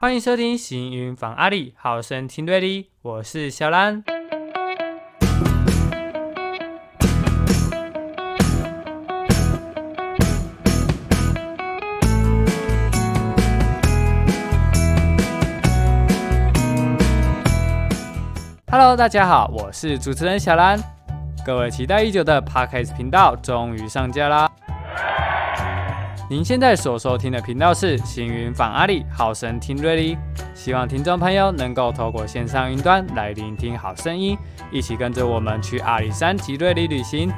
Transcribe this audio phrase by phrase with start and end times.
[0.00, 4.00] 欢迎收听行云访阿里，好声听瑞丽，我是小兰。
[18.70, 20.78] Hello，大家好，我是主持人小兰。
[21.44, 24.48] 各位期待已久的 Podcast 频道终于上架啦！
[26.30, 30.18] 您现在所收听的频道是行云访阿里，好声听瑞丽。
[30.54, 34.36] 希望听众朋友能够透过线上云端来聆听好声音，
[34.70, 37.32] 一起跟着我们去阿里山及瑞丽旅行。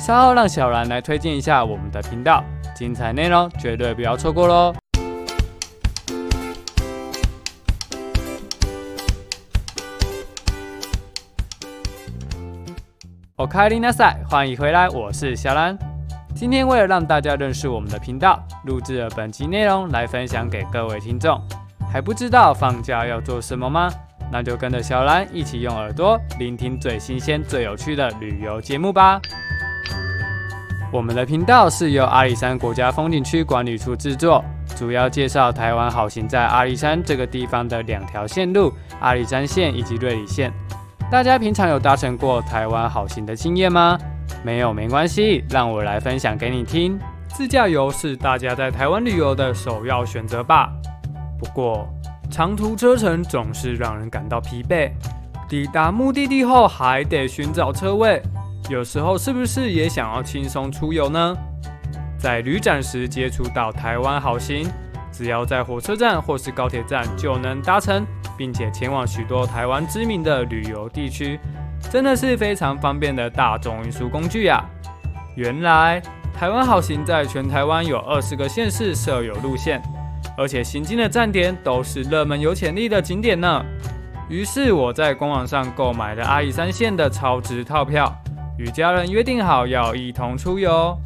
[0.00, 2.42] 稍后让小兰来推荐一下我们的频道，
[2.74, 4.74] 精彩内容绝对不要错过喽！
[13.36, 15.93] 我开琳娜赛，欢迎回来，我是小兰。
[16.34, 21.40] 今天为了让大家认识我们的频道，录制了本集内容来分享给各位听众。
[21.92, 23.88] 还不知道放假要做什么吗？
[24.32, 29.20] 那就跟着小兰一起用耳朵聆听最新鲜、最有趣的旅游节目吧。
[30.92, 34.44] 我们的频道是由阿里山国家风景区管理处制作，
[34.76, 40.52] 主要介绍台湾好行在阿里山这个地方的两条线路：阿里山线以及瑞里线。
[41.08, 43.96] 大家平常有搭乘过台湾好行的经验吗？
[44.44, 46.98] 没有没关系，让我来分享给你听。
[47.28, 50.70] 自驾游是大家在台湾旅游的首要选择吧。
[51.38, 51.88] 不过，
[52.30, 54.90] 长途车程总是让人感到疲惫。
[55.48, 58.22] 抵达目的地后还得寻找车位，
[58.70, 61.36] 有时候是不是也想要轻松出游呢？
[62.18, 64.66] 在旅展时接触到台湾好行，
[65.12, 68.06] 只要在火车站或是高铁站就能搭乘。
[68.36, 71.38] 并且前往许多台湾知名的旅游地区，
[71.90, 74.64] 真的是非常方便的大众运输工具啊！
[75.36, 76.00] 原来
[76.32, 79.82] 台湾好行在全台湾有二十个县市设有路线，
[80.36, 83.64] 而且行经的站点都是热门有潜力的景点呢。
[84.28, 88.10] 于是我在官网上购买了阿里山线的超值套票，
[88.58, 90.96] 与家人约定好要一同出游。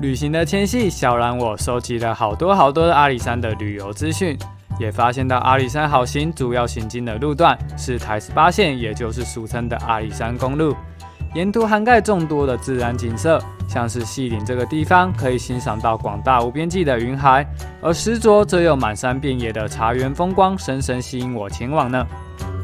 [0.00, 4.38] 旅行的前夕，小兰我收集了好多好多的阿里山的旅游资讯。
[4.78, 10.74] 也发现到阿里山好行主要行经的路段是台十八线，也就是俗称的阿里山公路。
[11.34, 17.46] 沿途涵盖众多的自然景色，像是细岭这个地方可以欣赏到广大无边际的云海，
[17.82, 22.06] 而石卓则有满山遍野的茶园风光，深深吸引我前往呢。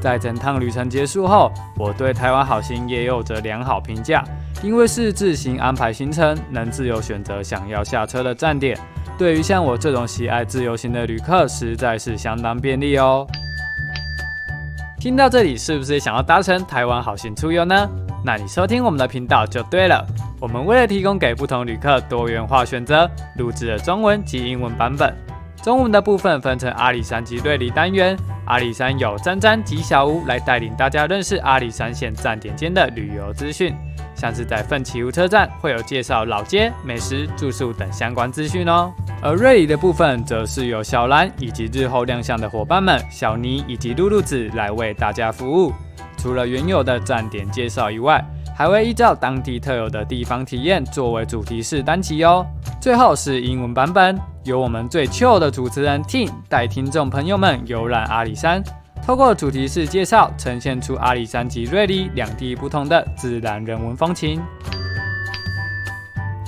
[0.00, 4.24] 在整趟旅程结束后，我对台湾好行也有着良好评价，
[4.62, 8.78] 因为是自行安排行程，能自由选择想要下车的站点。
[9.16, 13.26] 对于像我这种喜爱自由行的旅客，实在是相当便利哦。
[14.98, 17.88] 听到这里，是不是想要搭乘台湾好行出游呢？
[18.24, 20.04] 那你收听我们的频道就对了。
[20.40, 25.14] 我们为了提供给不同旅客多元化选择，录制了中文及英文版本。
[25.62, 33.74] 中文的部分分成阿里山及瑞里单元，阿里山有詹詹及小屋来带领大家认识阿里山线站点间的旅游资讯。
[34.14, 38.92] 像是在奋起湖车站会有介绍老街、美食、住宿等相关资讯哦。
[39.22, 45.72] 而瑞里的部分则是由小兰以及日后亮相的伙伴们小尼以及露露子来为大家服务。
[46.16, 48.24] 除了原有的站点介绍以外，
[48.56, 52.46] 还会依照当地特有的地方体验作为主题式单集哦。
[52.80, 58.62] 最后是英文版本，由我们最 chill 的主持人 Tim 带听众朋友们游览阿里山。
[59.06, 64.40] 透过主题式介绍，呈现出阿里山及瑞丽两地不同的自然人文风情。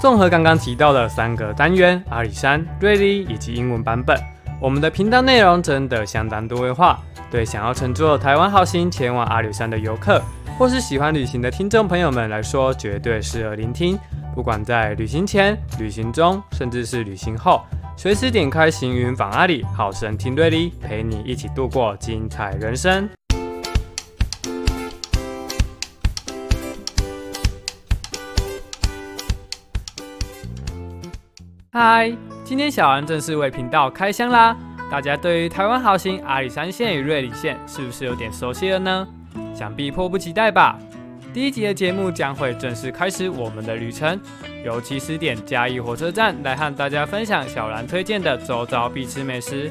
[0.00, 4.16] 综合刚刚提到的三个单元，阿里山、瑞丽以及英文版本，
[4.60, 7.00] 我们的频道内容真的相当多元化。
[7.28, 10.22] 对想要乘坐台湾好行前往阿里山的游客，
[10.56, 13.98] 或是喜欢旅行的听众朋友们来说，绝对适合聆听。
[14.32, 17.62] 不管在旅行前、旅行中，甚至是旅行后。
[17.96, 23.08] 随时点开行云访阿里，好声听对哩，陪你一起度过精彩人生。
[31.72, 32.12] 嗨，
[32.44, 34.56] 今天小安正式为频道开箱啦！
[34.90, 39.08] 大家对于台湾好行阿里山线与瑞里线是不是有点熟悉了呢？
[39.54, 40.78] 想必迫不及待吧！
[41.34, 44.20] 第一集的节目将会正式开始我们的旅程。
[44.64, 49.68] 由起始点嘉义火车站来和大家分享小兰推荐的周遭必吃美食。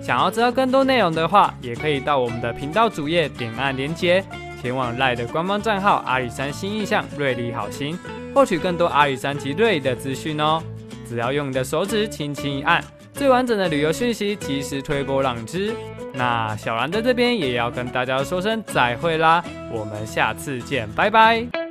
[0.00, 4.24] 想要知道更多内容的话，也可以到我们的频道主页点按连接，
[4.62, 7.98] 前往赖的官方账号阿里山新印象瑞丽好心，
[8.34, 10.62] 获取更多阿里山及瑞的资讯哦。
[11.06, 12.82] 只要用你的手指轻轻一按，
[13.12, 15.74] 最完整的旅游讯息及时推波浪之。
[16.14, 21.61] 那小兰在这边也要跟大家说声再会啦，我们下次见，拜拜。